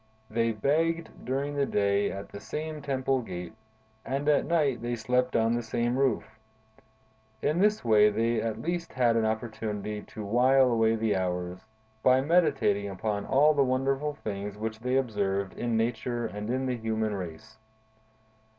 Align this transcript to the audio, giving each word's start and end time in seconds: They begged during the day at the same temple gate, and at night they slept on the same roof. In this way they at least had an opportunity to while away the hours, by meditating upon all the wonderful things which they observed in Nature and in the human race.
They 0.31 0.51
begged 0.51 1.25
during 1.25 1.53
the 1.53 1.67
day 1.67 2.11
at 2.11 2.29
the 2.29 2.39
same 2.39 2.81
temple 2.81 3.21
gate, 3.21 3.53
and 4.03 4.27
at 4.27 4.47
night 4.47 4.81
they 4.81 4.95
slept 4.95 5.35
on 5.35 5.53
the 5.53 5.61
same 5.61 5.95
roof. 5.95 6.39
In 7.43 7.59
this 7.59 7.85
way 7.85 8.09
they 8.09 8.41
at 8.41 8.59
least 8.63 8.93
had 8.93 9.15
an 9.15 9.25
opportunity 9.27 10.01
to 10.01 10.25
while 10.25 10.71
away 10.71 10.95
the 10.95 11.15
hours, 11.15 11.59
by 12.01 12.19
meditating 12.19 12.89
upon 12.89 13.27
all 13.27 13.53
the 13.53 13.63
wonderful 13.63 14.15
things 14.15 14.57
which 14.57 14.79
they 14.79 14.95
observed 14.97 15.53
in 15.53 15.77
Nature 15.77 16.25
and 16.25 16.49
in 16.49 16.65
the 16.65 16.77
human 16.77 17.13
race. 17.13 17.57